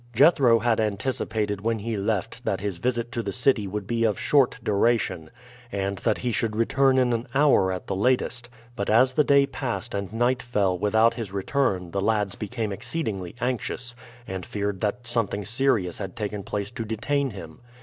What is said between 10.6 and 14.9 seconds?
without his return the lads became exceedingly anxious, and feared